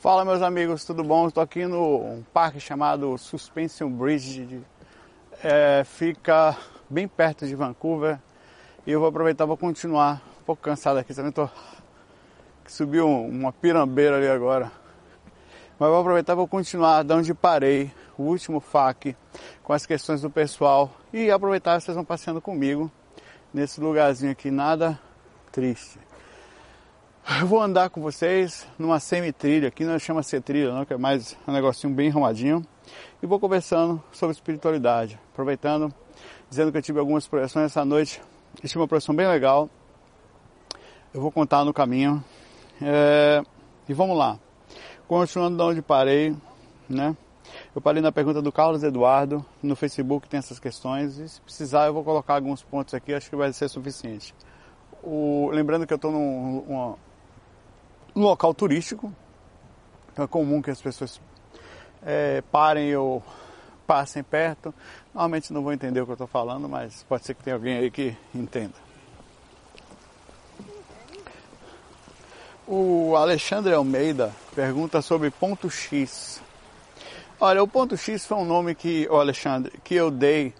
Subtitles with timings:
[0.00, 1.26] Fala meus amigos, tudo bom?
[1.26, 4.62] Estou aqui no parque chamado Suspension Bridge.
[5.42, 6.56] É, fica
[6.88, 8.16] bem perto de Vancouver.
[8.86, 10.22] E eu vou aproveitar para continuar.
[10.40, 11.50] Um pouco cansado aqui, também tô
[12.64, 14.70] subiu uma pirambeira ali agora.
[15.80, 19.16] Mas vou aproveitar para continuar de onde parei, o último FAQ,
[19.64, 20.92] com as questões do pessoal.
[21.12, 22.88] E aproveitar vocês vão passeando comigo
[23.52, 24.96] nesse lugarzinho aqui, nada
[25.50, 25.98] triste.
[27.30, 30.96] Eu vou andar com vocês numa semi-trilha, aqui não chama ser trilha não, que é
[30.96, 32.66] mais um negocinho bem arrumadinho.
[33.22, 35.92] E vou conversando sobre espiritualidade, aproveitando,
[36.48, 38.22] dizendo que eu tive algumas projeções essa noite.
[38.62, 39.68] Tive uma projeção bem legal.
[41.12, 42.24] Eu vou contar no caminho.
[42.80, 43.42] É...
[43.86, 44.38] E vamos lá.
[45.06, 46.34] Continuando de onde parei,
[46.88, 47.14] né?
[47.74, 51.88] Eu parei na pergunta do Carlos Eduardo, no Facebook tem essas questões, e se precisar
[51.88, 54.34] eu vou colocar alguns pontos aqui, acho que vai ser suficiente.
[55.02, 55.50] O...
[55.52, 56.96] Lembrando que eu estou num,
[58.18, 59.12] um local turístico.
[60.16, 61.20] É comum que as pessoas
[62.02, 63.22] é, parem ou
[63.86, 64.74] passem perto.
[65.14, 67.78] Normalmente não vou entender o que eu estou falando, mas pode ser que tenha alguém
[67.78, 68.74] aí que entenda.
[72.66, 76.42] O Alexandre Almeida pergunta sobre ponto X.
[77.40, 80.52] Olha, o ponto X foi um nome que, o Alexandre, que eu dei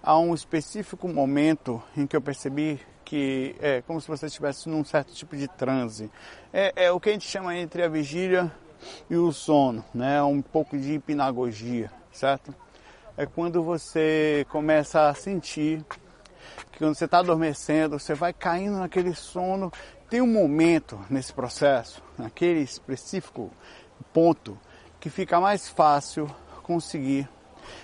[0.00, 4.84] a um específico momento em que eu percebi que é como se você estivesse num
[4.84, 6.10] certo tipo de transe.
[6.52, 8.50] É, é, o que a gente chama entre a vigília
[9.08, 10.22] e o sono, né?
[10.22, 12.54] Um pouco de hipnagogia, certo?
[13.16, 15.84] É quando você começa a sentir
[16.72, 19.72] que quando você está adormecendo, você vai caindo naquele sono.
[20.10, 23.50] Tem um momento nesse processo, naquele específico
[24.12, 24.58] ponto,
[24.98, 26.28] que fica mais fácil
[26.62, 27.28] conseguir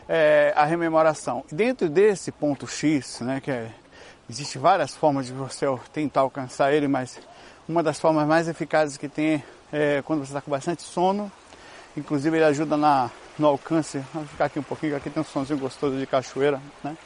[0.08, 1.44] é, a rememoração.
[1.50, 3.72] Dentro desse ponto X, né, que é
[4.30, 7.18] Existem várias formas de você tentar alcançar ele, mas
[7.68, 9.42] uma das formas mais eficazes que tem
[9.72, 11.32] é quando você está com bastante sono.
[11.96, 14.00] Inclusive ele ajuda na, no alcance.
[14.14, 16.96] Vamos ficar aqui um pouquinho, aqui tem um somzinho gostoso de cachoeira, né?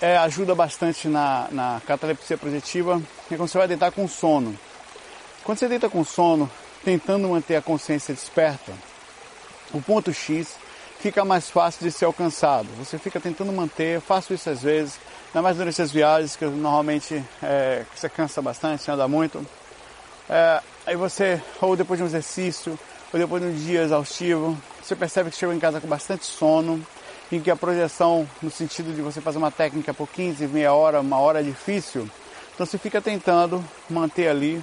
[0.00, 4.58] É, ajuda bastante na, na catalepsia projetiva, é quando você vai deitar com sono.
[5.44, 6.50] Quando você deita com sono,
[6.82, 8.72] tentando manter a consciência desperta,
[9.74, 10.56] o ponto X
[11.00, 12.68] fica mais fácil de ser alcançado.
[12.78, 14.98] Você fica tentando manter, eu faço isso às vezes,
[15.28, 19.44] ainda mais durante as viagens, que normalmente é, você cansa bastante, anda muito.
[20.28, 22.78] É, aí você, ou depois de um exercício,
[23.12, 26.84] ou depois de um dia exaustivo, você percebe que chegou em casa com bastante sono,
[27.30, 31.00] em que a projeção, no sentido de você fazer uma técnica por 15, meia hora,
[31.00, 32.08] uma hora é difícil,
[32.54, 34.62] então você fica tentando manter ali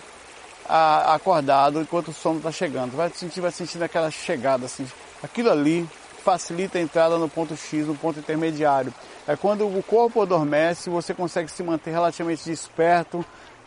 [0.68, 2.96] a, acordado enquanto o sono está chegando.
[2.96, 4.86] Vai sentir, vai sentindo aquela chegada, assim,
[5.24, 5.88] aquilo ali
[6.26, 8.92] facilita a entrada no ponto X, no ponto intermediário.
[9.28, 13.24] É quando o corpo adormece, você consegue se manter relativamente desperto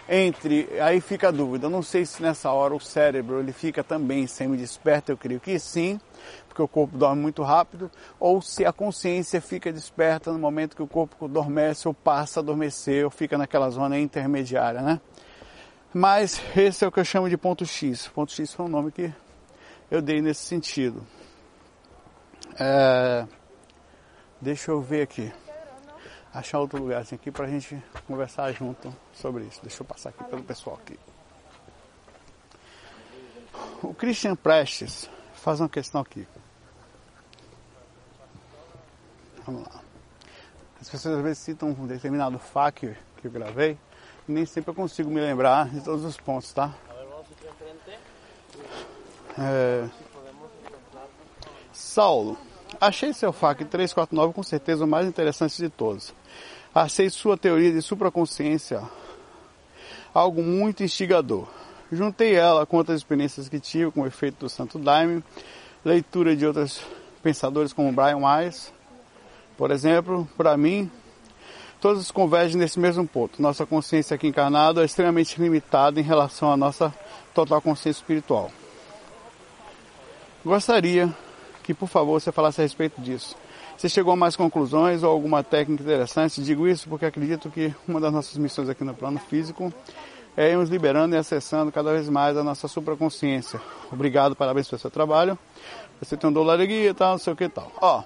[0.08, 4.26] entre, aí fica a dúvida, não sei se nessa hora o cérebro ele fica também
[4.26, 6.00] semi-desperto, eu creio que sim,
[6.48, 10.82] porque o corpo dorme muito rápido, ou se a consciência fica desperta no momento que
[10.82, 15.00] o corpo adormece ou passa a adormecer, ou fica naquela zona intermediária, né?
[15.94, 18.08] Mas esse é o que eu chamo de ponto X.
[18.08, 19.12] Ponto X foi um nome que
[19.90, 21.06] eu dei nesse sentido.
[22.60, 23.26] É,
[24.40, 25.32] deixa eu ver aqui.
[26.34, 29.60] Achar outro lugar assim, aqui pra gente conversar junto sobre isso.
[29.62, 30.98] Deixa eu passar aqui pelo pessoal aqui.
[33.82, 36.26] O Christian Prestes faz uma questão aqui.
[39.46, 39.80] Vamos lá.
[40.80, 43.78] As pessoas às vezes citam um determinado FAQ que eu gravei
[44.28, 46.74] e nem sempre eu consigo me lembrar de todos os pontos, tá?
[49.38, 49.88] É...
[51.72, 52.36] Saulo,
[52.80, 56.14] Achei seu FAQ 349 com certeza o mais interessante de todos.
[56.74, 58.82] Achei sua teoria de supraconsciência
[60.14, 61.46] algo muito instigador.
[61.90, 65.24] Juntei ela com outras experiências que tive com o efeito do Santo Daime,
[65.84, 66.82] leitura de outros
[67.22, 68.72] pensadores como Brian Weiss,
[69.56, 70.90] por exemplo, para mim,
[71.80, 73.42] todos convergem nesse mesmo ponto.
[73.42, 76.94] Nossa consciência aqui encarnada é extremamente limitada em relação à nossa
[77.34, 78.52] total consciência espiritual.
[80.44, 81.12] Gostaria
[81.68, 83.36] que por favor você falasse a respeito disso.
[83.76, 86.42] Você chegou a mais conclusões ou alguma técnica interessante?
[86.42, 89.70] Digo isso porque acredito que uma das nossas missões aqui no plano físico
[90.34, 93.60] é irmos liberando e acessando cada vez mais a nossa supraconsciência.
[93.92, 95.38] Obrigado, parabéns pelo seu trabalho.
[96.00, 97.70] Você tem um dólar guia e tal, não sei o que tal.
[97.82, 98.02] Ó,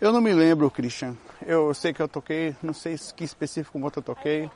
[0.00, 1.16] eu não me lembro, Christian.
[1.44, 4.48] Eu sei que eu toquei, não sei que específico moto eu toquei,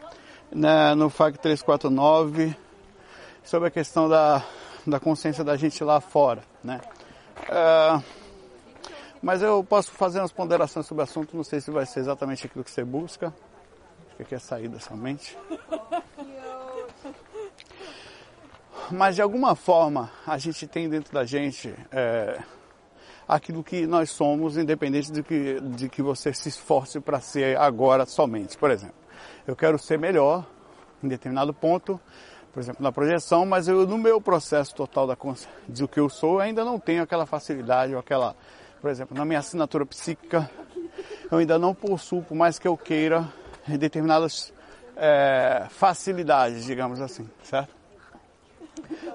[0.52, 2.56] né, no FAC 349,
[3.42, 4.40] sobre a questão da
[4.86, 6.80] da consciência da gente lá fora, né?
[7.48, 8.02] É,
[9.22, 12.46] mas eu posso fazer umas ponderações sobre o assunto, não sei se vai ser exatamente
[12.46, 13.34] aquilo que você busca.
[14.06, 15.36] Acho que aqui é saída somente.
[18.90, 22.40] Mas de alguma forma a gente tem dentro da gente é,
[23.26, 28.06] aquilo que nós somos, independente de que, de que você se esforce para ser agora
[28.06, 28.56] somente.
[28.56, 28.94] Por exemplo,
[29.46, 30.46] eu quero ser melhor
[31.02, 32.00] em determinado ponto,
[32.56, 35.14] por exemplo, na projeção, mas eu no meu processo total da
[35.68, 38.34] de o que eu sou, ainda não tenho aquela facilidade ou aquela,
[38.80, 40.50] por exemplo, na minha assinatura psíquica,
[41.30, 43.28] eu ainda não possuo, por mais que eu queira,
[43.78, 44.54] determinadas
[44.96, 47.74] é, facilidades, digamos assim, certo?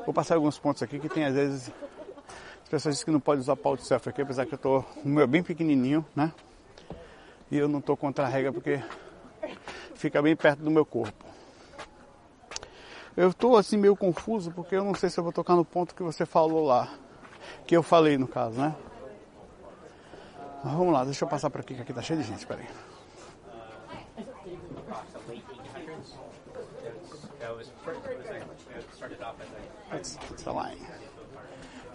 [0.06, 1.72] Vou passar alguns pontos aqui que tem às vezes
[2.62, 4.84] as pessoas dizem que não pode usar pau de selfie aqui, apesar que eu tô
[5.04, 6.32] o meu é bem pequenininho, né?
[7.50, 8.80] E eu não tô contra a regra porque
[9.96, 11.31] fica bem perto do meu corpo.
[13.16, 15.94] Eu tô assim meio confuso porque eu não sei se eu vou tocar no ponto
[15.94, 16.88] que você falou lá,
[17.66, 18.74] que eu falei no caso, né?
[20.64, 22.68] Mas vamos lá, deixa eu passar por aqui que aqui tá cheio de gente, peraí.
[29.94, 30.88] It's, a line.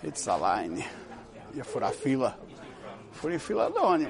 [0.04, 0.84] It's a line.
[1.54, 2.38] Ia furar fila.
[3.12, 4.08] Furei fila de onde,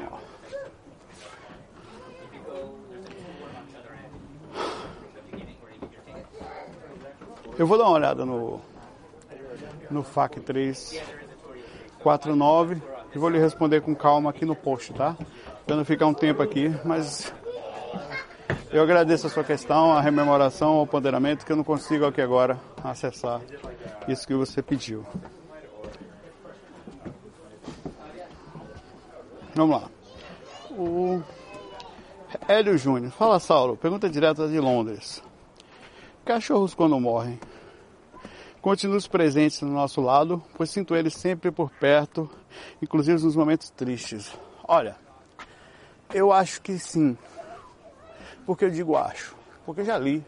[7.59, 8.61] Eu vou dar uma olhada no,
[9.91, 12.83] no FAC 349
[13.15, 15.17] e vou lhe responder com calma aqui no post, tá?
[15.65, 17.33] Pra não ficar um tempo aqui, mas
[18.71, 22.61] eu agradeço a sua questão, a rememoração, o ponderamento, que eu não consigo aqui agora
[22.85, 23.41] acessar
[24.07, 25.03] isso que você pediu.
[29.55, 29.89] Vamos lá.
[30.73, 31.23] O
[32.47, 33.11] Hélio Júnior.
[33.13, 33.79] Fala, Saulo.
[33.79, 35.25] Pergunta direta de Londres.
[36.27, 37.39] Cachorros quando morrem,
[38.61, 42.29] continuam presentes no nosso lado, pois sinto eles sempre por perto,
[42.83, 44.37] inclusive nos momentos tristes.
[44.67, 44.97] Olha,
[46.13, 47.17] eu acho que sim.
[48.45, 49.37] Por que eu digo acho?
[49.65, 50.21] Porque eu já li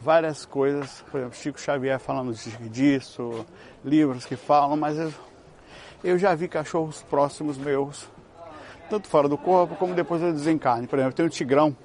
[0.00, 2.32] várias coisas, por exemplo, Chico Xavier falando
[2.70, 3.44] disso,
[3.84, 5.12] livros que falam, mas eu,
[6.04, 8.08] eu já vi cachorros próximos meus,
[8.88, 10.86] tanto fora do corpo como depois do desencarne.
[10.86, 11.76] Por exemplo, tem um tigrão,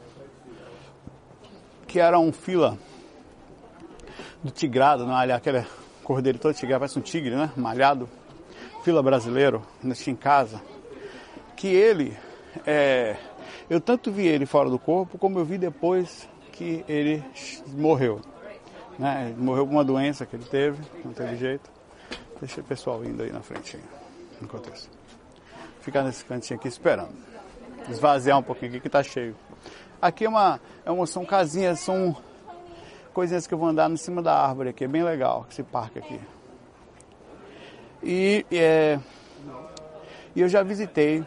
[1.88, 2.78] que era um fila
[4.44, 5.65] do tigrado, não, ali, aquele
[6.03, 7.51] cordeiro todo tigrado, parece um tigre, né?
[7.56, 8.09] Malhado,
[8.83, 10.62] fila brasileiro, ainda tinha em casa,
[11.56, 12.18] que ele
[12.65, 13.18] é,
[13.69, 17.24] eu tanto vi ele fora do corpo, como eu vi depois que ele
[17.68, 18.19] morreu.
[18.97, 19.33] Né?
[19.38, 21.69] Morreu com uma doença que ele teve, não teve jeito.
[22.39, 23.77] Deixa o pessoal indo aí na frente,
[24.41, 24.89] enquanto isso.
[25.81, 27.13] Ficar nesse cantinho aqui esperando.
[27.89, 29.36] Esvaziar um pouquinho aqui que tá cheio.
[30.01, 32.15] Aqui é uma, é uma são casinhas, são
[33.13, 36.00] coisinhas que eu vou andar em cima da árvore aqui, é bem legal esse parque
[36.00, 36.19] aqui.
[38.01, 39.00] E, é,
[40.35, 41.25] e eu já visitei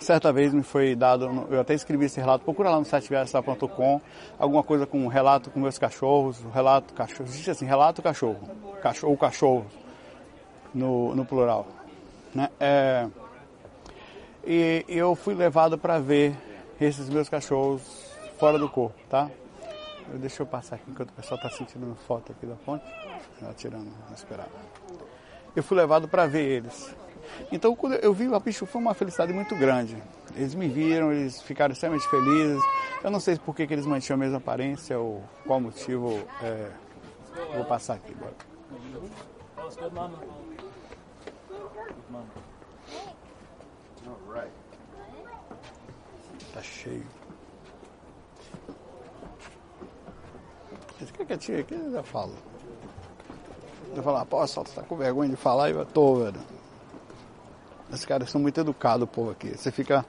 [0.00, 4.00] Certa vez me foi dado, eu até escrevi esse relato, procura lá no site viajasa.com,
[4.38, 8.38] alguma coisa com relato com meus cachorros, relato cachorro, existe assim, relato cachorro,
[8.80, 9.66] cachorro cachorro,
[10.72, 11.66] no, no plural.
[12.32, 12.48] Né?
[12.60, 13.08] É,
[14.46, 16.36] e eu fui levado para ver
[16.80, 17.82] esses meus cachorros
[18.38, 19.28] fora do corpo, tá?
[20.14, 22.84] Deixa eu passar aqui enquanto o pessoal está sentindo foto aqui da ponte,
[23.56, 24.48] tirando, esperar.
[25.54, 26.94] Eu fui levado para ver eles.
[27.52, 30.02] Então, quando eu vi o bicho, foi uma felicidade muito grande.
[30.34, 32.62] Eles me viram, eles ficaram extremamente felizes.
[33.02, 36.18] Eu não sei por que, que eles mantinham a mesma aparência ou qual motivo.
[36.42, 36.70] É...
[37.54, 38.34] Vou passar aqui agora.
[46.52, 47.06] Tá cheio.
[51.06, 52.34] Fica quietinho aqui, eu já falo.
[53.94, 56.40] Eu falar, pô, só tá com vergonha de falar eu tô, velho.
[57.90, 59.56] Os caras são muito educados, o povo aqui.
[59.56, 60.04] Você fica.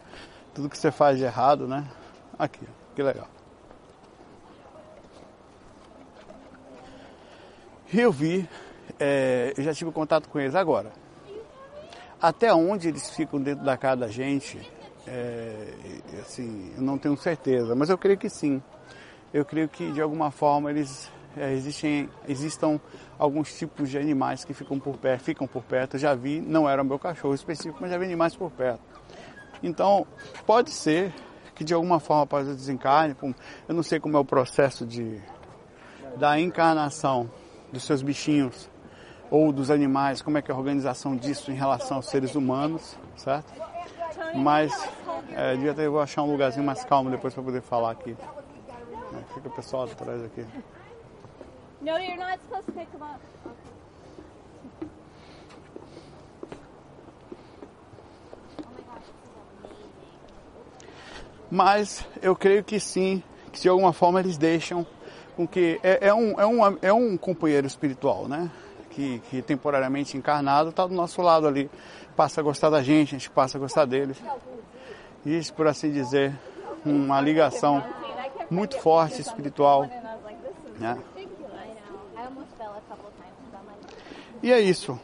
[0.54, 1.88] Tudo que você faz de errado, né?
[2.38, 3.28] Aqui, que legal.
[7.94, 8.48] Eu vi,
[9.00, 10.92] é, eu já tive contato com eles agora.
[12.22, 14.60] Até onde eles ficam dentro da casa da gente,
[15.08, 15.74] é,
[16.20, 18.62] assim, eu não tenho certeza, mas eu creio que sim.
[19.34, 22.80] Eu creio que de alguma forma eles é, existem, existam
[23.18, 25.98] alguns tipos de animais que ficam por perto, ficam por perto.
[25.98, 28.82] Já vi, não era o meu cachorro específico, mas já vi animais por perto.
[29.62, 30.08] Então,
[30.46, 31.14] pode ser
[31.54, 33.16] que de alguma forma após o desencarne,
[33.68, 35.22] eu não sei como é o processo de
[36.18, 37.30] da encarnação
[37.72, 38.70] dos seus bichinhos
[39.30, 42.98] ou dos animais, como é que é a organização disso em relação aos seres humanos,
[43.16, 43.54] certo?
[44.36, 44.72] Mas
[45.32, 48.18] é, devia ter, vou achar um lugarzinho mais calmo depois para poder falar aqui.
[49.34, 50.46] Fica o pessoal atrás aqui.
[51.82, 53.20] No, you're not supposed to pick them up.
[61.52, 64.86] Mas eu creio que sim, que de alguma forma eles deixam
[65.36, 68.52] com que é, é, um, é, um, é um companheiro espiritual, né?
[68.92, 71.72] Que, que temporariamente encarnado está do nosso lado ali,
[72.16, 74.22] passa a gostar da gente, a gente passa a gostar deles.
[75.26, 76.38] Isso, por assim dizer,
[76.86, 77.84] uma ligação
[78.50, 79.88] muito forte espiritual.
[80.78, 80.98] Né?
[84.42, 85.00] E é isso.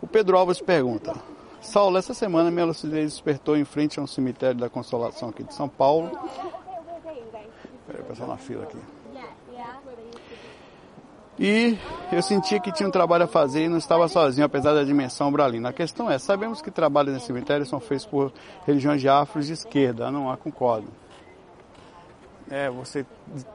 [0.00, 1.14] O Pedro Alves pergunta:
[1.60, 5.54] Saulo, essa semana minha lucidez despertou em frente a um cemitério da Consolação aqui de
[5.54, 6.10] São Paulo.
[7.86, 8.78] Peraí, passar na fila aqui.
[11.38, 11.76] E
[12.12, 15.32] eu sentia que tinha um trabalho a fazer e não estava sozinho, apesar da dimensão
[15.32, 15.70] bralina.
[15.70, 18.32] A questão é, sabemos que trabalhos nesse cemitério são feitos por
[18.64, 20.86] religiões de afros de esquerda, não há concordo.
[22.50, 23.06] É, você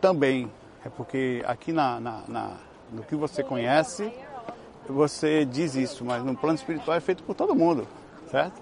[0.01, 0.51] também,
[0.83, 2.51] é porque aqui na, na, na,
[2.91, 4.11] no que você conhece,
[4.87, 7.87] você diz isso, mas no plano espiritual é feito por todo mundo,
[8.31, 8.59] certo?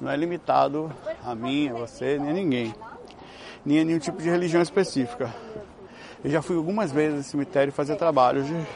[0.00, 0.92] Não é limitado
[1.24, 2.74] a mim, a você, nem a ninguém.
[3.64, 5.34] Nem a nenhum tipo de religião específica.
[6.22, 8.66] Eu já fui algumas vezes no cemitério fazer trabalhos de,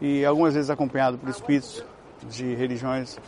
[0.00, 1.84] e algumas vezes acompanhado por espíritos
[2.28, 3.18] de religiões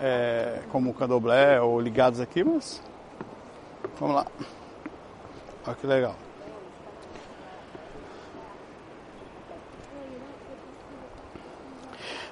[0.00, 2.82] é, como o candomblé ou ligados aqui, mas
[3.98, 4.26] vamos lá.
[5.66, 6.14] Olha que legal.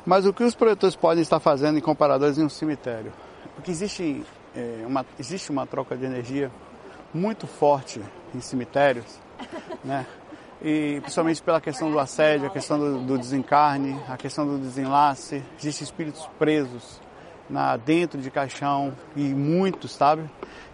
[0.04, 3.12] Mas o que os projetores podem estar fazendo em comparadores em um cemitério?
[3.54, 4.24] Porque existe,
[4.54, 6.50] é, uma, existe uma troca de energia
[7.14, 8.02] muito forte
[8.34, 9.20] em cemitérios,
[9.84, 10.06] né?
[10.60, 15.42] E principalmente pela questão do assédio, a questão do, do desencarne, a questão do desenlace.
[15.58, 17.00] Existem espíritos presos
[17.48, 20.28] na, dentro de caixão e muitos, sabe?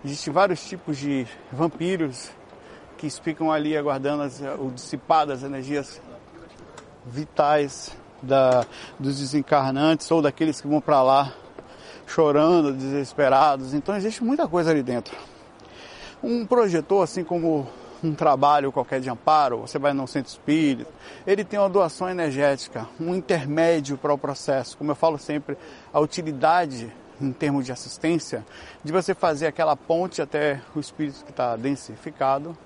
[0.05, 2.31] Existem vários tipos de vampiros
[2.99, 6.02] que ficam ali aguardando as, o dissipar das energias
[7.07, 8.67] vitais da,
[8.99, 11.33] dos desencarnantes ou daqueles que vão para lá
[12.07, 13.73] chorando, desesperados.
[13.73, 15.17] Então existe muita coisa ali dentro.
[16.23, 17.69] Um projetor, assim como
[18.02, 20.90] um trabalho qualquer de amparo, você vai num centro espírita,
[21.26, 24.76] ele tem uma doação energética, um intermédio para o processo.
[24.76, 25.57] Como eu falo sempre,
[25.93, 28.45] a utilidade em termos de assistência,
[28.83, 32.57] de você fazer aquela ponte até o espírito que está densificado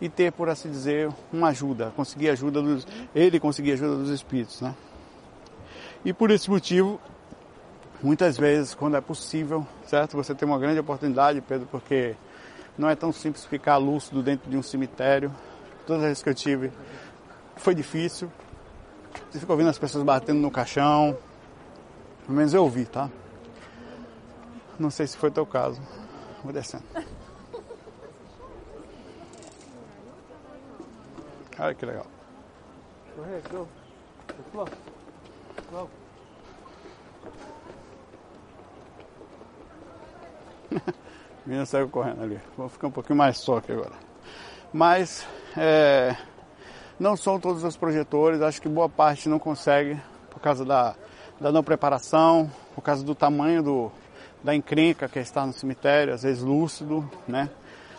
[0.00, 4.60] e ter, por assim dizer, uma ajuda, conseguir ajuda dos, ele conseguir ajuda dos espíritos,
[4.60, 4.74] né?
[6.04, 7.00] E por esse motivo,
[8.02, 10.16] muitas vezes, quando é possível, certo?
[10.16, 12.14] Você tem uma grande oportunidade, Pedro, porque
[12.78, 15.32] não é tão simples ficar lúcido dentro de um cemitério.
[15.86, 16.72] Todas as vezes que eu tive,
[17.56, 18.30] foi difícil.
[19.30, 21.16] Você fica ouvindo as pessoas batendo no caixão.
[22.24, 23.10] Pelo menos eu ouvi, tá?
[24.78, 25.80] Não sei se foi teu caso.
[26.44, 26.84] Vou descendo.
[31.58, 32.06] Olha que legal.
[33.16, 33.68] Go ahead, go.
[34.52, 34.68] Go.
[35.72, 35.90] Go.
[40.76, 42.40] A menina saiu correndo ali.
[42.56, 43.92] Vou ficar um pouquinho mais só aqui agora.
[44.72, 46.16] Mas é,
[46.98, 49.98] não são todos os projetores, acho que boa parte não consegue
[50.28, 50.94] por causa da,
[51.40, 53.92] da não preparação, por causa do tamanho do,
[54.42, 57.48] da encrenca que está no cemitério, às vezes lúcido, né?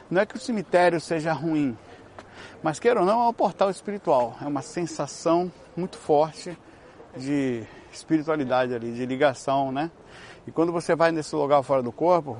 [0.10, 1.78] Não é que o cemitério seja ruim,
[2.62, 6.58] mas queira ou não, é um portal espiritual, é uma sensação muito forte
[7.16, 9.92] de espiritualidade ali, de ligação, né?
[10.46, 12.38] E quando você vai nesse lugar fora do corpo,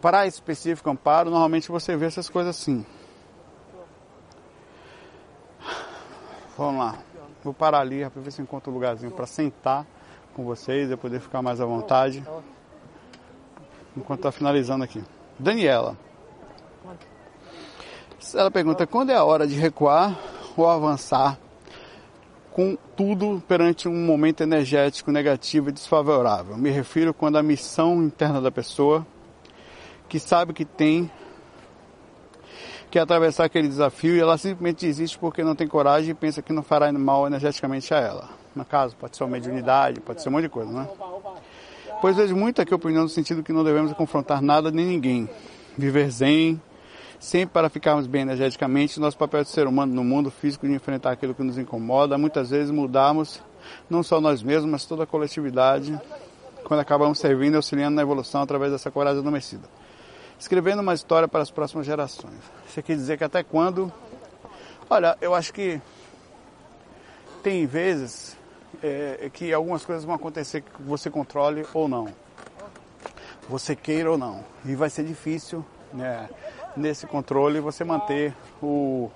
[0.00, 2.86] para específico amparo, normalmente você vê essas coisas assim.
[6.56, 6.98] Vamos lá.
[7.42, 9.86] Vou parar ali para ver se encontro um lugarzinho para sentar
[10.34, 12.24] com vocês e poder ficar mais à vontade.
[13.96, 15.02] Enquanto está finalizando aqui.
[15.38, 15.96] Daniela.
[18.34, 20.18] Ela pergunta quando é a hora de recuar
[20.56, 21.38] ou avançar
[22.52, 26.56] com tudo perante um momento energético negativo e desfavorável.
[26.56, 29.06] Me refiro quando a missão interna da pessoa,
[30.08, 31.08] que sabe que tem
[32.90, 36.52] que atravessar aquele desafio e ela simplesmente desiste porque não tem coragem e pensa que
[36.52, 38.28] não fará mal energeticamente a ela.
[38.56, 40.88] No caso, pode ser uma mediunidade, pode ser um monte de coisa, né?
[42.00, 45.28] Pois vejo muito aqui opinião no sentido que não devemos confrontar nada nem ninguém.
[45.76, 46.60] Viver zen,
[47.18, 51.12] sempre para ficarmos bem energeticamente, nosso papel de ser humano no mundo físico de enfrentar
[51.12, 53.42] aquilo que nos incomoda, muitas vezes mudarmos
[53.88, 55.98] não só nós mesmos, mas toda a coletividade,
[56.64, 59.68] quando acabamos servindo e auxiliando na evolução através dessa coragem adormecida.
[60.38, 62.38] Escrevendo uma história para as próximas gerações.
[62.68, 63.92] Isso quer dizer que até quando.
[64.88, 65.80] Olha, eu acho que
[67.42, 68.36] tem vezes
[68.82, 72.08] é, que algumas coisas vão acontecer que você controle ou não.
[73.48, 74.44] Você queira ou não.
[74.64, 76.28] E vai ser difícil, né?
[76.78, 79.10] Nesse controle você manter o,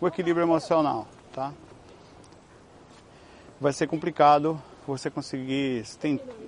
[0.00, 1.52] o equilíbrio emocional, tá?
[3.60, 5.84] Vai ser complicado você conseguir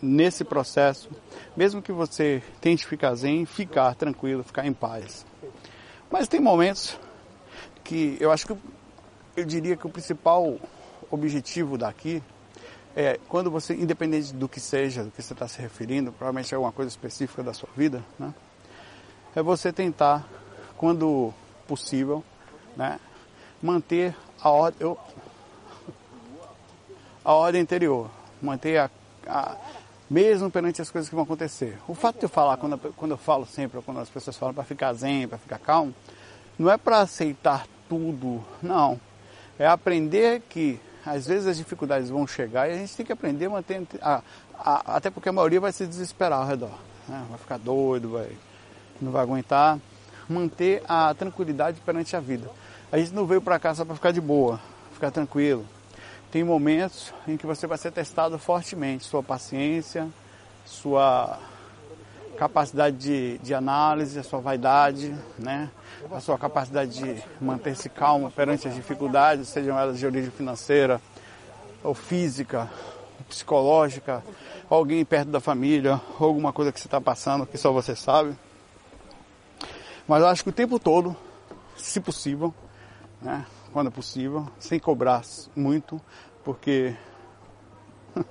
[0.01, 1.09] nesse processo,
[1.57, 5.25] mesmo que você tente ficar zen, ficar tranquilo, ficar em paz.
[6.11, 6.99] Mas tem momentos
[7.85, 8.57] que eu acho que
[9.37, 10.59] eu diria que o principal
[11.11, 12.23] objetivo daqui
[12.97, 16.57] é quando você, independente do que seja, do que você está se referindo, provavelmente é
[16.57, 18.35] alguma coisa específica da sua vida, né?
[19.35, 20.27] É você tentar,
[20.77, 21.33] quando
[21.67, 22.23] possível,
[22.77, 23.01] né,
[23.63, 24.99] manter a ordem, eu,
[27.25, 28.11] a ordem interior,
[28.43, 28.91] manter a,
[29.27, 29.57] a,
[30.11, 31.79] mesmo perante as coisas que vão acontecer.
[31.89, 34.65] O fato de eu falar, quando, quando eu falo sempre, quando as pessoas falam para
[34.65, 35.95] ficar zen, para ficar calmo,
[36.59, 39.01] não é para aceitar tudo, não.
[39.59, 43.47] É aprender que às vezes as dificuldades vão chegar e a gente tem que aprender
[43.47, 44.23] a manter, a,
[44.55, 47.25] a, até porque a maioria vai se desesperar ao redor, né?
[47.29, 48.31] vai ficar doido, vai,
[49.03, 49.79] não vai aguentar,
[50.29, 52.51] manter a tranquilidade perante a vida.
[52.91, 54.61] A gente não veio para cá só para ficar de boa,
[54.93, 55.65] ficar tranquilo.
[56.31, 60.09] Tem momentos em que você vai ser testado fortemente, sua paciência,
[60.65, 61.39] sua
[62.39, 65.71] capacidade de, de análise, a sua vaidade, né?
[66.11, 71.01] a sua capacidade de manter-se calmo perante as dificuldades, sejam elas de origem financeira
[71.85, 72.71] ou física,
[73.29, 74.23] psicológica,
[74.69, 78.35] alguém perto da família, ou alguma coisa que você está passando que só você sabe.
[80.07, 81.17] Mas eu acho que o tempo todo,
[81.77, 82.55] se possível,
[83.21, 85.23] né, quando é possível, sem cobrar
[85.57, 86.01] muito,
[86.45, 86.97] porque.
[88.15, 88.25] Deixa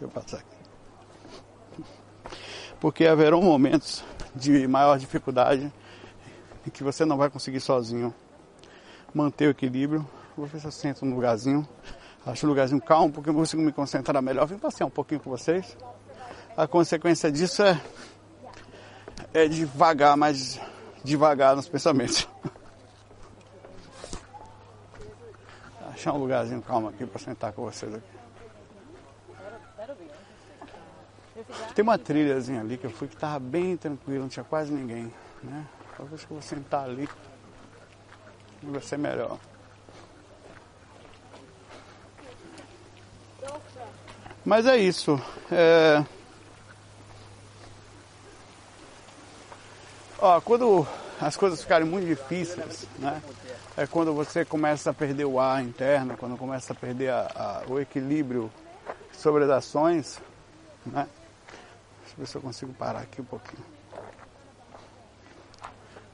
[0.00, 0.52] eu passar aqui.
[2.80, 4.02] Porque haverão momentos
[4.34, 5.72] de maior dificuldade
[6.66, 8.14] em que você não vai conseguir sozinho
[9.14, 10.06] manter o equilíbrio.
[10.36, 11.68] Vou ver se eu sento num lugarzinho.
[12.24, 14.46] Acho um lugarzinho calmo, porque eu consigo me concentrar melhor.
[14.46, 15.76] Vim passear um pouquinho com vocês.
[16.56, 17.80] A consequência disso é,
[19.34, 20.60] é devagar, mais
[21.04, 22.28] devagar nos pensamentos.
[25.92, 28.12] Achar um lugarzinho calmo aqui para sentar com vocês aqui.
[31.74, 35.12] Tem uma trilhazinha ali que eu fui que tava bem tranquilo, não tinha quase ninguém,
[35.42, 35.66] né?
[35.96, 37.08] Talvez que eu vou sentar ali
[38.62, 39.38] vai ser melhor.
[44.44, 45.20] Mas é isso.
[45.50, 46.04] É...
[50.24, 50.86] Ó, quando
[51.20, 53.20] as coisas ficarem muito difíceis, né?
[53.76, 57.72] É quando você começa a perder o ar interno, quando começa a perder a, a,
[57.72, 58.48] o equilíbrio
[59.12, 60.20] sobre as ações,
[60.86, 61.08] né?
[62.02, 63.64] Deixa eu ver se eu consigo parar aqui um pouquinho.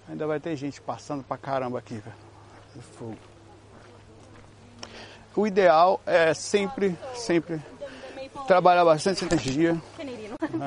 [0.08, 2.16] Ainda vai ter gente passando pra caramba aqui, velho.
[2.94, 3.18] Fogo.
[5.36, 7.60] O ideal é sempre, sempre
[8.46, 9.76] trabalhar bastante energia.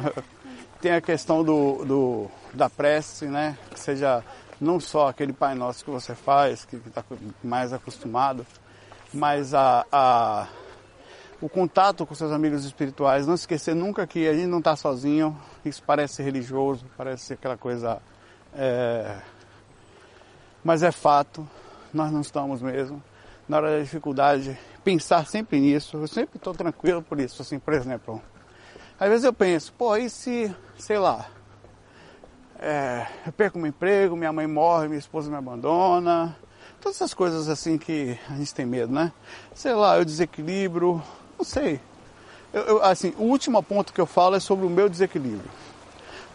[0.80, 3.58] Tem a questão do, do, da prece, né?
[3.70, 4.24] Que seja
[4.60, 7.04] não só aquele Pai Nosso que você faz, que está
[7.44, 8.46] mais acostumado,
[9.14, 10.48] mas a, a
[11.42, 15.36] o contato com seus amigos espirituais, não esquecer nunca que a gente não está sozinho,
[15.66, 18.00] isso parece religioso, parece aquela coisa.
[18.54, 19.20] É...
[20.64, 21.48] Mas é fato,
[21.92, 23.02] nós não estamos mesmo.
[23.50, 27.74] Na hora da dificuldade, pensar sempre nisso, eu sempre estou tranquilo por isso, assim, por
[27.74, 28.22] exemplo.
[29.00, 31.26] Às vezes eu penso, pô, e se, sei lá,
[32.62, 36.38] é, eu perco meu emprego, minha mãe morre, minha esposa me abandona,
[36.80, 39.12] todas essas coisas assim que a gente tem medo, né?
[39.56, 41.02] Sei lá, eu desequilibro,
[41.38, 41.82] não sei.
[42.54, 45.50] Eu, eu, assim, o último ponto que eu falo é sobre o meu desequilíbrio.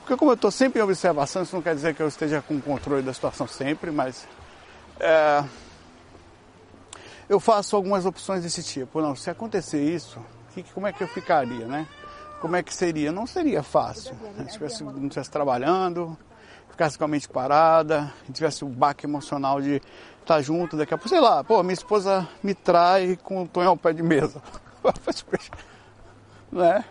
[0.00, 2.60] Porque como eu estou sempre em observação, isso não quer dizer que eu esteja com
[2.60, 4.26] controle da situação sempre, mas
[4.98, 5.44] é,
[7.28, 9.00] eu faço algumas opções desse tipo.
[9.00, 10.20] Não, se acontecer isso,
[10.54, 11.86] que, como é que eu ficaria, né?
[12.40, 13.10] Como é que seria?
[13.10, 14.14] Não seria fácil.
[14.38, 16.16] Se tivesse, não estivesse trabalhando,
[16.70, 19.80] ficasse com a mente parada, tivesse o baque emocional de
[20.20, 23.70] estar junto, daqui a pouco, sei lá, pô, minha esposa me trai com o tonho
[23.70, 24.42] ao pé de mesa.
[26.52, 26.84] né?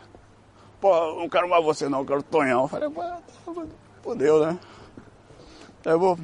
[0.82, 2.64] Pô, não quero mais você não, quero Tonhão.
[2.64, 2.90] Eu falei,
[4.02, 4.60] fodeu, né?
[5.84, 6.18] Eu vou.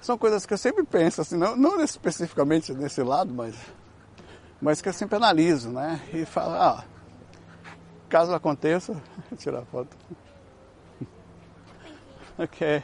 [0.00, 3.54] São coisas que eu sempre penso, assim, não, não especificamente nesse lado, mas,
[4.60, 6.00] mas que eu sempre analiso, né?
[6.12, 6.84] E falo, ah,
[8.10, 9.00] caso aconteça,
[9.38, 9.96] tirar foto.
[12.36, 12.82] ok.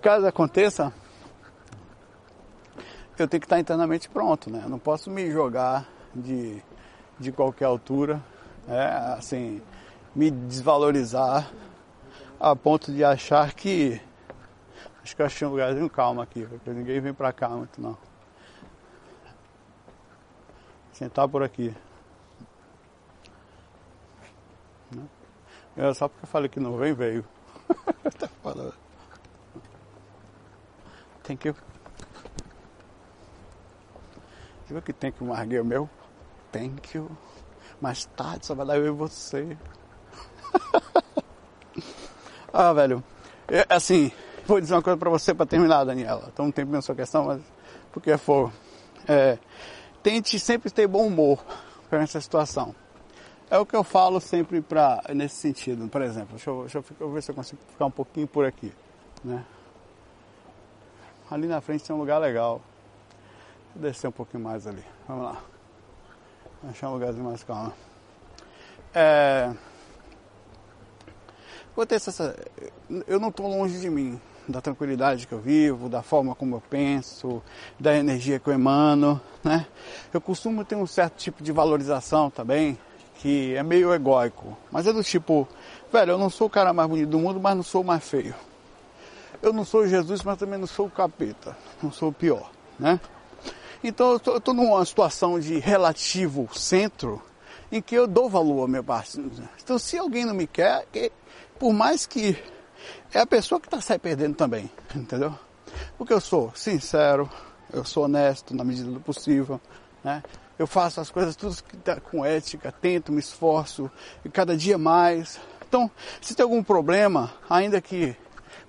[0.00, 0.92] Caso aconteça,
[3.18, 4.60] eu tenho que estar internamente pronto, né?
[4.62, 6.62] Eu não posso me jogar de,
[7.18, 8.22] de qualquer altura,
[8.68, 9.60] é, assim,
[10.14, 11.50] me desvalorizar
[12.38, 14.00] a ponto de achar que.
[15.02, 17.96] Acho que eu achei um lugarzinho calmo aqui, porque ninguém vem pra cá muito não.
[20.92, 21.74] Sentar por aqui.
[25.78, 27.24] É só porque eu falei que não vem, veio.
[28.18, 28.74] tá falando.
[31.22, 31.54] Tem que.
[34.66, 35.88] Viu que tem que um argueiro meu?
[36.50, 37.08] Thank you.
[37.80, 39.56] Mais tarde só vai dar eu e você.
[42.52, 43.04] ah, velho.
[43.46, 44.10] É, assim,
[44.44, 46.28] vou dizer uma coisa para você para terminar, Daniela.
[46.32, 47.40] Então não tem na sua questão, mas
[47.92, 48.52] porque é fogo.
[49.06, 49.38] É,
[50.02, 51.38] tente sempre ter bom humor
[51.88, 52.74] para essa situação.
[53.50, 55.88] É o que eu falo sempre pra, nesse sentido.
[55.88, 58.72] Por exemplo, deixa eu, deixa eu, ver se eu consigo ficar um pouquinho por aqui.
[59.24, 59.44] Né?
[61.30, 62.60] Ali na frente tem um lugar legal.
[63.74, 64.84] Vou descer um pouquinho mais ali.
[65.06, 65.42] Vamos lá.
[66.68, 67.72] Achar um lugarzinho mais calmo.
[68.94, 69.54] É...
[71.74, 72.36] Vou ter essa...
[73.06, 76.60] Eu não estou longe de mim, da tranquilidade que eu vivo, da forma como eu
[76.68, 77.42] penso,
[77.78, 79.66] da energia que eu emano, né?
[80.12, 82.76] Eu costumo ter um certo tipo de valorização também,
[83.18, 85.46] que é meio egóico, mas é do tipo,
[85.92, 88.02] velho, eu não sou o cara mais bonito do mundo, mas não sou o mais
[88.08, 88.34] feio.
[89.42, 93.00] Eu não sou Jesus, mas também não sou o capeta, não sou o pior, né?
[93.82, 97.22] Então eu estou numa situação de relativo centro
[97.70, 99.20] em que eu dou valor à minha parte.
[99.62, 100.86] Então se alguém não me quer,
[101.58, 102.36] por mais que
[103.12, 105.34] é a pessoa que está se perdendo também, entendeu?
[105.96, 107.28] Porque eu sou sincero,
[107.72, 109.60] eu sou honesto na medida do possível,
[110.02, 110.22] né?
[110.58, 111.56] Eu faço as coisas tudo
[112.10, 113.90] com ética, tento, me esforço,
[114.24, 115.38] e cada dia mais.
[115.66, 115.90] Então,
[116.20, 118.16] se tem algum problema, ainda que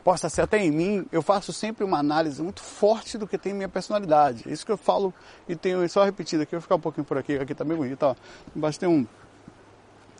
[0.04, 3.52] possa ser até em mim, eu faço sempre uma análise muito forte do que tem
[3.52, 4.44] em minha personalidade.
[4.48, 5.14] É isso que eu falo
[5.48, 7.78] e tenho só repetido aqui, eu vou ficar um pouquinho por aqui, aqui tá bem
[7.78, 8.16] bonito, ó.
[8.56, 9.06] Embaixo tem um,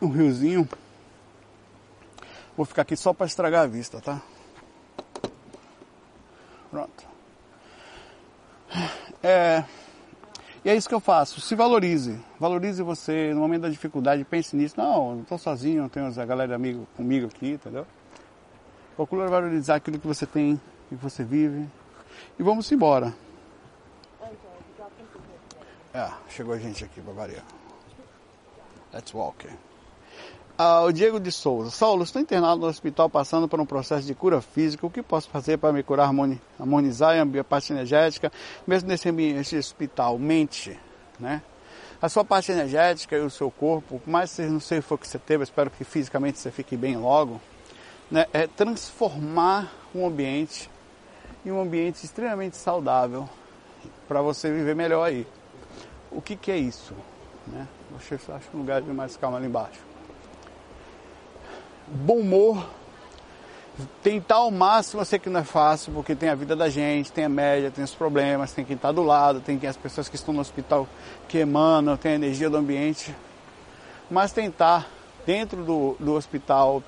[0.02, 0.68] um riozinho.
[2.58, 4.22] Vou ficar aqui só para estragar a vista, tá?
[6.70, 7.08] Pronto.
[9.24, 9.64] É,
[10.64, 11.40] e é isso que eu faço.
[11.40, 12.20] Se valorize.
[12.40, 14.24] Valorize você no momento da dificuldade.
[14.26, 14.76] Pense nisso.
[14.78, 17.86] Não, não estou sozinho, tenho a galera amigo comigo aqui, entendeu?
[18.96, 21.66] Procura valorizar aquilo que você tem, que você vive.
[22.38, 23.14] E vamos embora.
[25.94, 27.46] É, chegou a gente aqui para variar.
[28.94, 29.48] Let's walk.
[30.62, 31.72] Ah, o Diego de Souza.
[31.72, 34.86] Saulo, estou internado no hospital passando por um processo de cura física.
[34.86, 36.12] O que posso fazer para me curar,
[36.60, 38.30] harmonizar a parte energética,
[38.68, 40.20] mesmo nesse ambiente hospital?
[40.20, 40.78] Mente,
[41.18, 41.42] né?
[42.02, 44.98] A sua parte energética e o seu corpo, por mais que não sei o que
[44.98, 47.40] que você teve, espero que fisicamente você fique bem logo,
[48.12, 48.26] né?
[48.34, 50.70] É transformar um ambiente
[51.46, 53.30] em um ambiente extremamente saudável
[54.10, 55.26] para você viver melhor aí.
[56.12, 56.94] O que, que é isso?
[57.48, 57.66] Né?
[57.96, 58.20] Acho
[58.54, 59.89] um lugar de mais calma ali embaixo
[61.92, 62.66] bom humor,
[64.04, 67.12] tentar ao máximo, eu sei que não é fácil, porque tem a vida da gente,
[67.12, 70.16] tem a média, tem os problemas, tem quem está do lado, tem as pessoas que
[70.16, 70.88] estão no hospital
[71.28, 73.16] que emanam, tem a energia do ambiente.
[74.10, 74.88] Mas tentar,
[75.26, 76.82] dentro do, do hospital,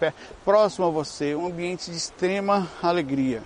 [0.43, 3.43] próximo a você, um ambiente de extrema alegria,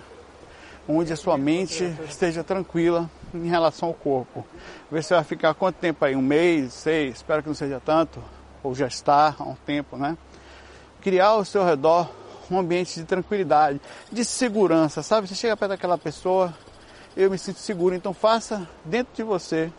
[0.88, 4.46] onde a sua mente esteja tranquila em relação ao corpo.
[4.90, 6.16] Ver se vai ficar quanto tempo aí?
[6.16, 8.22] Um mês, seis, espero que não seja tanto,
[8.62, 10.16] ou já está há um tempo, né?
[11.06, 12.10] Criar ao seu redor
[12.50, 15.28] um ambiente de tranquilidade, de segurança, sabe?
[15.28, 16.52] Você chega perto daquela pessoa,
[17.16, 19.72] eu me sinto seguro, então faça dentro de você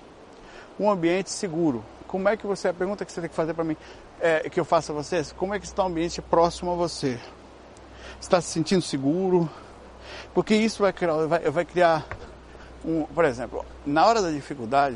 [0.80, 1.84] um ambiente seguro.
[2.08, 3.76] Como é que você, a pergunta que você tem que fazer para mim,
[4.22, 7.20] é, que eu faço a vocês, como é que está o ambiente próximo a você?
[8.22, 9.50] Está se sentindo seguro?
[10.34, 12.08] Porque isso vai criar, vai, vai criar
[12.86, 14.96] um, por exemplo, na hora da dificuldade,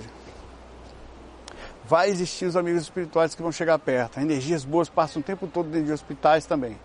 [1.92, 4.18] vai existir os amigos espirituais que vão chegar perto.
[4.18, 6.80] Energias boas passam o tempo todo dentro de hospitais também.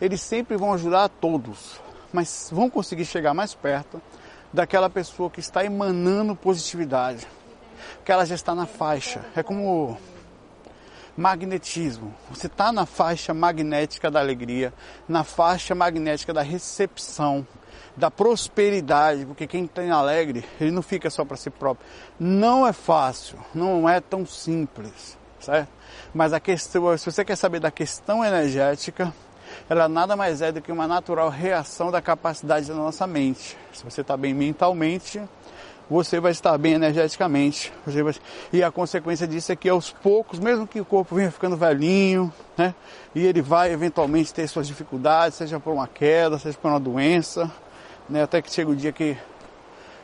[0.00, 1.80] Eles sempre vão ajudar a todos,
[2.12, 4.00] mas vão conseguir chegar mais perto
[4.52, 7.26] daquela pessoa que está emanando positividade,
[8.04, 9.24] que ela já está na faixa.
[9.34, 9.98] É como
[11.16, 12.14] magnetismo.
[12.30, 14.72] Você está na faixa magnética da alegria,
[15.08, 17.44] na faixa magnética da recepção,
[17.96, 21.86] da prosperidade, porque quem tem alegre, ele não fica só para si próprio.
[22.18, 25.68] Não é fácil, não é tão simples, certo?
[26.12, 29.12] Mas a questão, se você quer saber da questão energética,
[29.68, 33.56] ela nada mais é do que uma natural reação da capacidade da nossa mente.
[33.72, 35.22] Se você está bem mentalmente,
[35.88, 37.72] você vai estar bem energeticamente.
[37.86, 38.14] Vai...
[38.52, 42.32] E a consequência disso é que aos poucos, mesmo que o corpo venha ficando velhinho,
[42.56, 42.74] né?
[43.14, 47.50] E ele vai eventualmente ter suas dificuldades, seja por uma queda, seja por uma doença,
[48.08, 48.22] né?
[48.22, 49.16] Até que chega o dia que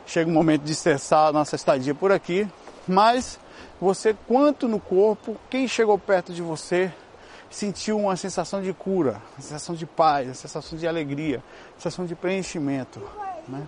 [0.05, 2.47] chega o momento de cessar a nossa estadia por aqui.
[2.87, 3.39] Mas
[3.79, 6.91] você, quanto no corpo, quem chegou perto de você
[7.49, 12.05] sentiu uma sensação de cura, uma sensação de paz, uma sensação de alegria, uma sensação
[12.05, 13.01] de preenchimento,
[13.47, 13.67] né?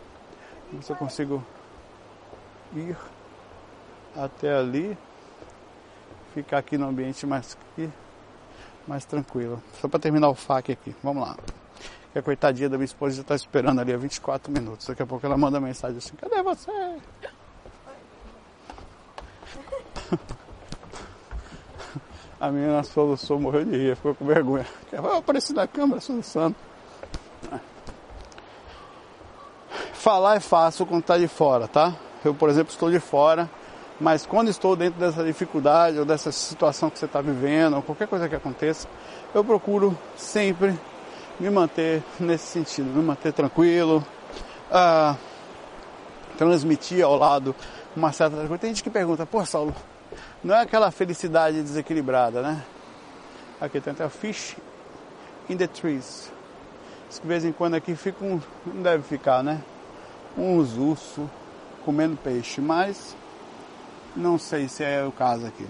[0.82, 1.44] Se eu consigo
[2.74, 2.98] ir
[4.16, 4.98] até ali,
[6.34, 7.56] ficar aqui no ambiente mais,
[8.88, 9.62] mais tranquilo.
[9.80, 11.36] Só para terminar o FAQ aqui, vamos lá.
[12.16, 14.86] E a coitadinha da minha esposa já está esperando ali há 24 minutos.
[14.88, 16.72] Daqui a pouco ela manda mensagem assim, cadê você?
[22.40, 24.66] A menina soluçou, morreu de rir, ficou com vergonha.
[24.92, 26.56] Vai aparecer na câmera soluçando.
[30.04, 31.96] falar é fácil quando está de fora, tá?
[32.26, 33.50] Eu, por exemplo, estou de fora,
[34.02, 38.10] mas quando estou dentro dessa dificuldade ou dessa situação que você está vivendo, ou qualquer
[38.10, 38.86] coisa que aconteça,
[39.34, 40.78] eu procuro sempre
[41.40, 44.06] me manter nesse sentido, me manter tranquilo,
[44.70, 45.18] uh,
[46.38, 47.56] transmitir ao lado
[47.96, 48.58] uma certa coisa.
[48.58, 49.74] Tem gente que pergunta, pô Saulo,
[50.44, 52.64] não é aquela felicidade desequilibrada, né?
[53.60, 54.58] Aqui tem até fish
[55.50, 56.32] in the trees.
[57.08, 59.62] Diz que de vez em quando aqui fica um, não deve ficar, né?
[60.38, 61.28] Uns ursos
[61.86, 63.16] comendo peixe, mas
[64.16, 65.68] não sei se é o caso aqui.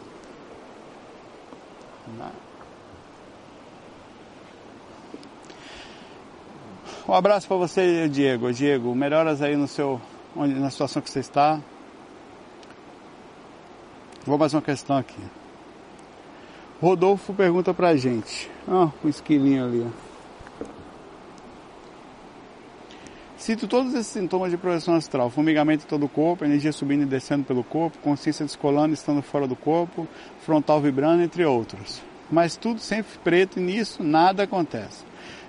[7.06, 8.54] Um abraço para você, Diego.
[8.54, 10.00] Diego, melhoras aí no seu,
[10.36, 11.60] onde, na situação que você está.
[14.26, 15.20] Vou mais uma questão aqui.
[16.82, 18.50] Rodolfo pergunta pra gente.
[18.66, 20.04] Oh, um esquilinho ali, ó.
[23.38, 27.06] Cito todos esses sintomas de projeção astral: fumigamento em todo o corpo, energia subindo e
[27.06, 30.08] descendo pelo corpo, consciência descolando estando fora do corpo,
[30.46, 32.02] frontal vibrando, entre outros.
[32.32, 35.04] Mas tudo sempre preto e nisso nada acontece.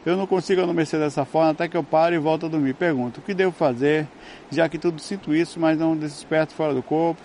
[0.04, 2.74] Eu não consigo adormecer dessa forma até que eu paro e volto a dormir.
[2.74, 4.06] Pergunto: o que devo fazer,
[4.50, 7.22] já que tudo sinto isso, mas não desperto fora do corpo?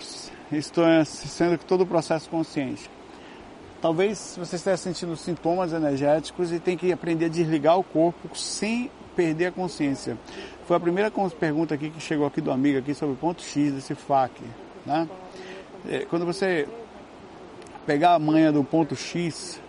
[0.50, 2.90] Estou sendo que todo o processo consciente.
[3.80, 8.90] Talvez você esteja sentindo sintomas energéticos e tem que aprender a desligar o corpo sem
[9.14, 10.16] perder a consciência.
[10.66, 13.72] Foi a primeira pergunta aqui que chegou aqui do amigo aqui sobre o ponto X
[13.72, 14.32] desse FAC.
[14.84, 15.08] Né?
[15.88, 16.68] É, quando você
[17.86, 19.60] pegar a manha do ponto X,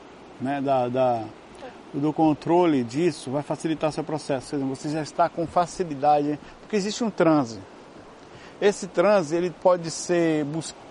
[0.42, 1.24] né, da, da,
[1.94, 4.58] do controle disso, vai facilitar seu processo.
[4.58, 7.60] Você já está com facilidade, porque existe um transe.
[8.62, 10.46] Esse transe ele pode ser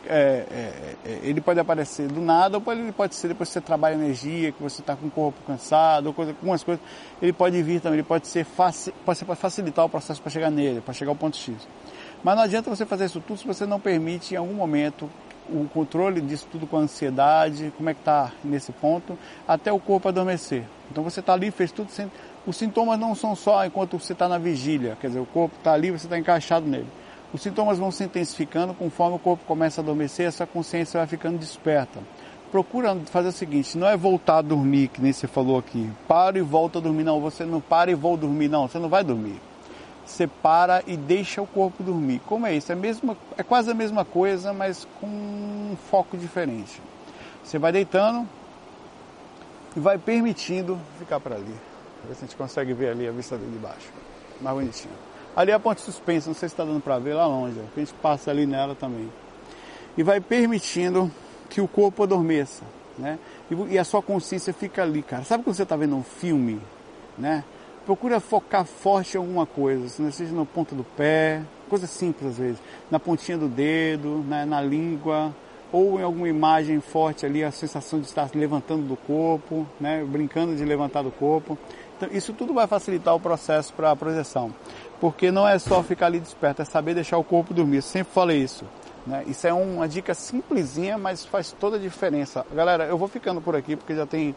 [0.04, 3.60] é, é, é, ele pode aparecer do nada ou ele pode ser depois que você
[3.60, 6.82] trabalha energia, que você está com o corpo cansado, ou coisa, algumas coisas.
[7.22, 10.80] Ele pode vir também, ele pode ser faci, pode facilitar o processo para chegar nele,
[10.80, 11.54] para chegar ao ponto X.
[12.24, 15.08] Mas não adianta você fazer isso tudo se você não permite em algum momento
[15.52, 19.78] o controle disso tudo com a ansiedade, como é que está nesse ponto, até o
[19.78, 20.64] corpo adormecer.
[20.90, 22.10] Então você está ali, fez tudo sem...
[22.46, 25.72] Os sintomas não são só enquanto você está na vigília, quer dizer, o corpo está
[25.72, 26.86] ali, você está encaixado nele.
[27.32, 31.38] Os sintomas vão se intensificando conforme o corpo começa a adormecer, essa consciência vai ficando
[31.38, 32.00] desperta.
[32.50, 35.88] Procura fazer o seguinte, não é voltar a dormir, que nem você falou aqui.
[36.08, 37.04] Para e volta a dormir.
[37.04, 38.48] Não, você não para e a dormir.
[38.48, 39.40] Não, você não vai dormir.
[40.10, 42.20] Você para e deixa o corpo dormir.
[42.26, 42.72] Como é isso?
[42.72, 46.82] É, mesmo, é quase a mesma coisa, mas com um foco diferente.
[47.44, 48.28] Você vai deitando
[49.76, 51.54] e vai permitindo ficar para ali.
[52.08, 53.88] Ver se a gente consegue ver ali a vista de baixo.
[54.40, 54.94] Mais bonitinho.
[55.36, 57.78] Ali é a ponte suspensa, não sei se está dando para ver lá longe, a
[57.78, 59.10] gente passa ali nela também.
[59.96, 61.08] E vai permitindo
[61.48, 62.64] que o corpo adormeça,
[62.98, 63.16] né?
[63.48, 65.22] E, e a sua consciência fica ali, cara.
[65.22, 66.60] Sabe quando você está vendo um filme,
[67.16, 67.44] né?
[67.90, 72.30] Procura focar forte em alguma coisa, se não seja no ponto do pé, coisa simples
[72.30, 74.44] às vezes, na pontinha do dedo, né?
[74.44, 75.34] na língua,
[75.72, 80.04] ou em alguma imagem forte ali, a sensação de estar levantando do corpo, né?
[80.06, 81.58] brincando de levantar do corpo.
[81.96, 84.54] Então, isso tudo vai facilitar o processo para a projeção.
[85.00, 87.78] Porque não é só ficar ali desperto, é saber deixar o corpo dormir.
[87.78, 88.64] Eu sempre falei isso.
[89.04, 89.24] Né?
[89.26, 92.46] Isso é uma dica simplesinha, mas faz toda a diferença.
[92.54, 94.36] Galera, eu vou ficando por aqui porque já tem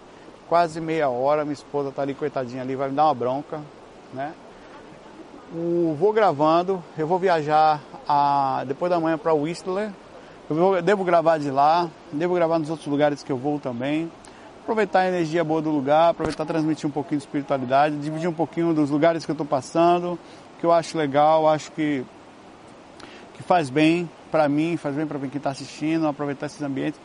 [0.53, 1.43] quase meia hora.
[1.43, 3.59] Minha esposa está ali, coitadinha ali, vai me dar uma bronca.
[4.13, 4.31] Né?
[5.51, 9.89] O, vou gravando, eu vou viajar a, depois da manhã para Whistler.
[10.47, 14.11] Eu vou, devo gravar de lá, devo gravar nos outros lugares que eu vou também
[14.61, 18.75] aproveitar a energia boa do lugar, aproveitar transmitir um pouquinho de espiritualidade, dividir um pouquinho
[18.75, 20.19] dos lugares que eu estou passando,
[20.59, 22.05] que eu acho legal, acho que,
[23.33, 26.99] que faz bem para mim, faz bem para quem está assistindo, aproveitar esses ambientes.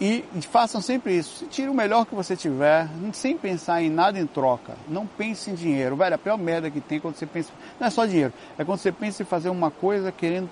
[0.00, 1.46] E, façam sempre isso.
[1.46, 4.74] Tire o melhor que você tiver, sem pensar em nada em troca.
[4.86, 5.96] Não pense em dinheiro.
[5.96, 7.50] Velho, a pior merda que tem é quando você pensa.
[7.80, 10.50] Não é só dinheiro, é quando você pensa em fazer uma coisa querendo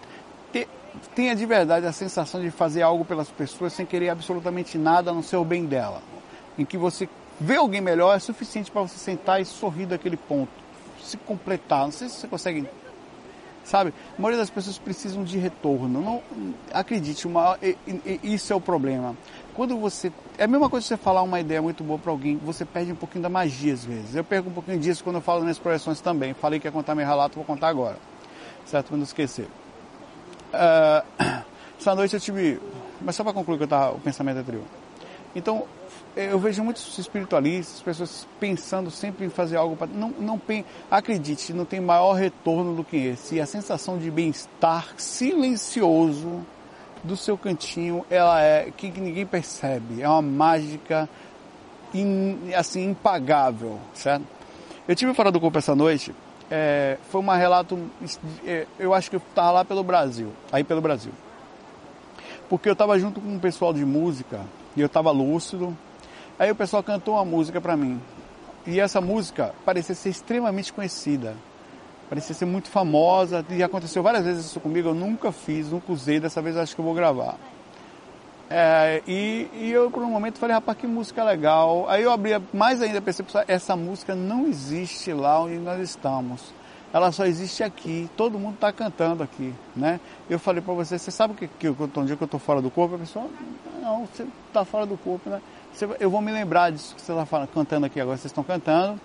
[0.50, 0.66] ter,
[1.14, 5.22] tenha de verdade a sensação de fazer algo pelas pessoas sem querer absolutamente nada no
[5.22, 6.00] seu bem dela
[6.58, 7.08] em que você
[7.40, 10.52] vê alguém melhor é suficiente para você sentar e sorrir daquele ponto,
[11.02, 11.84] se completar.
[11.84, 12.68] Não sei se você consegue,
[13.64, 13.92] sabe?
[14.16, 16.00] A maioria das pessoas precisam de retorno.
[16.00, 16.22] Não
[16.72, 17.58] acredite, uma,
[18.22, 19.16] isso é o problema.
[19.54, 22.64] Quando você é a mesma coisa você falar uma ideia muito boa para alguém, você
[22.64, 24.14] perde um pouquinho da magia às vezes.
[24.14, 26.34] Eu perco um pouquinho disso quando eu falo minhas projeções também.
[26.34, 27.96] Falei que ia contar meu relato, vou contar agora,
[28.66, 28.88] certo?
[28.88, 29.48] Para não esquecer.
[30.52, 31.04] Uh,
[31.78, 32.60] essa noite eu tive,
[33.00, 34.64] mas só para concluir que eu tava, o pensamento anterior.
[35.34, 35.66] Então,
[36.16, 39.88] eu vejo muitos espiritualistas, pessoas pensando sempre em fazer algo para.
[39.88, 40.40] Não, não,
[40.90, 43.36] acredite, não tem maior retorno do que esse.
[43.36, 46.44] E a sensação de bem-estar silencioso
[47.02, 50.02] do seu cantinho, ela é que ninguém percebe.
[50.02, 51.08] É uma mágica
[51.92, 54.24] in, assim impagável, certo?
[54.86, 56.14] Eu tive fora do corpo essa noite
[56.50, 57.78] é, foi um relato,
[58.44, 61.12] é, eu acho que eu estava lá pelo Brasil, aí pelo Brasil.
[62.48, 64.42] Porque eu estava junto com um pessoal de música
[64.76, 65.76] e eu estava lúcido.
[66.38, 68.00] Aí o pessoal cantou uma música para mim.
[68.66, 71.34] E essa música parecia ser extremamente conhecida.
[72.08, 73.44] Parecia ser muito famosa.
[73.50, 74.88] E aconteceu várias vezes isso comigo.
[74.88, 76.18] Eu nunca fiz, nunca usei.
[76.18, 77.36] Dessa vez acho que eu vou gravar.
[78.50, 81.86] É, e, e, eu por um momento falei, rapaz, que música legal.
[81.88, 86.52] Aí eu abri mais ainda a percepção, essa música não existe lá onde nós estamos.
[86.94, 89.98] Ela só existe aqui, todo mundo está cantando aqui, né?
[90.30, 92.70] Eu falei para você, você sabe que, que, um dia que eu estou fora do
[92.70, 92.94] corpo?
[92.94, 93.28] A pessoa,
[93.82, 95.42] não, você está fora do corpo, né?
[95.72, 99.00] Você, eu vou me lembrar disso que você está cantando aqui agora, vocês estão cantando,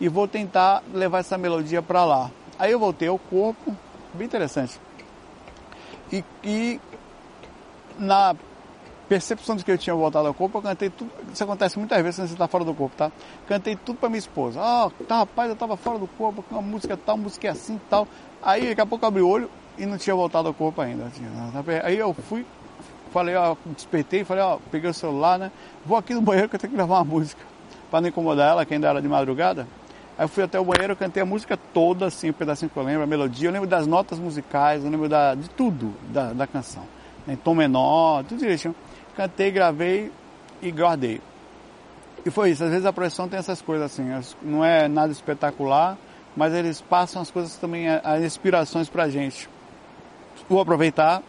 [0.00, 2.30] e vou tentar levar essa melodia para lá.
[2.58, 3.76] Aí eu voltei ao corpo,
[4.14, 4.80] bem interessante.
[6.10, 6.80] E, e
[7.98, 8.34] na
[9.08, 11.10] percepção de que eu tinha voltado ao corpo, eu cantei tudo.
[11.32, 13.10] Isso acontece muitas vezes quando você está fora do corpo, tá?
[13.48, 14.60] Cantei tudo para minha esposa.
[14.60, 18.06] Ah, tá, rapaz, eu estava fora do corpo, uma música tal, música assim tal.
[18.42, 21.04] Aí daqui a pouco eu abri o olho e não tinha voltado ao corpo ainda.
[21.04, 22.44] Tá aí eu fui,
[23.12, 25.52] falei, ó, despertei, falei, ó, peguei o celular, né?
[25.84, 27.42] Vou aqui no banheiro que eu tenho que gravar uma música.
[27.90, 29.68] Para não incomodar ela, que ainda era de madrugada.
[30.18, 32.76] Aí eu fui até o banheiro, cantei a música toda, assim, o um pedacinho que
[32.76, 36.32] eu lembro, a melodia, eu lembro das notas musicais, eu lembro da, de tudo da,
[36.32, 36.84] da canção.
[37.28, 38.74] Em tom menor, tudo direitinho
[39.16, 40.12] cantei, gravei
[40.60, 41.20] e guardei.
[42.24, 44.04] E foi isso, às vezes a projeção tem essas coisas assim,
[44.42, 45.96] não é nada espetacular,
[46.36, 49.48] mas eles passam as coisas também, as inspirações pra gente.
[50.48, 51.22] Vou aproveitar,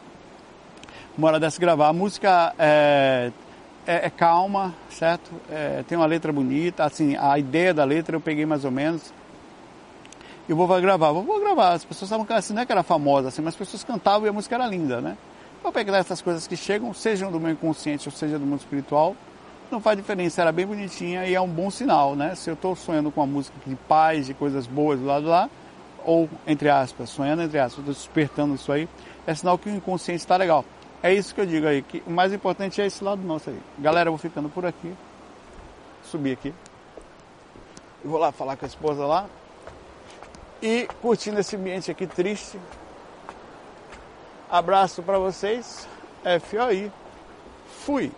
[1.17, 1.88] uma hora dessa gravar.
[1.88, 3.32] A música é,
[3.86, 5.32] é, é calma, certo?
[5.50, 9.13] É, tem uma letra bonita, assim, a ideia da letra eu peguei mais ou menos.
[10.47, 11.73] E vou gravar, vou, vou gravar.
[11.73, 14.30] As pessoas estavam assim, não é que era famosa, assim, mas as pessoas cantavam e
[14.30, 15.17] a música era linda, né?
[15.67, 19.17] Vou pegar essas coisas que chegam, sejam do meu inconsciente ou seja do mundo espiritual,
[19.69, 22.36] não faz diferença, era bem bonitinha e é um bom sinal, né?
[22.36, 25.30] Se eu estou sonhando com uma música de paz, de coisas boas do lado de
[25.30, 25.49] lá,
[26.06, 28.88] ou, entre aspas, sonhando, entre aspas, estou despertando isso aí,
[29.27, 30.63] é sinal que o inconsciente está legal.
[31.03, 33.60] É isso que eu digo aí, que o mais importante é esse lado nosso aí.
[33.77, 34.95] Galera, eu vou ficando por aqui,
[36.01, 36.53] subir aqui,
[38.06, 39.25] eu vou lá falar com a esposa lá,
[40.62, 42.58] e curtindo esse ambiente aqui triste,
[44.50, 45.88] Abraço para vocês.
[46.50, 46.92] FOI.
[47.86, 48.12] Fui.